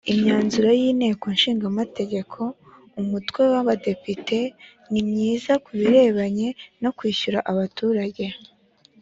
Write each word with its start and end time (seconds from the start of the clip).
imyanzuro 0.13 0.69
y’inteko 0.81 1.23
ishinga 1.35 1.65
amategeko 1.73 2.39
umutwe 3.01 3.41
w’abadepite 3.53 4.39
ni 4.91 5.01
myiza 5.09 5.53
ku 5.63 5.69
birebana 5.79 6.47
no 6.81 6.89
kwishyura 6.97 7.39
abaturage 7.51 8.25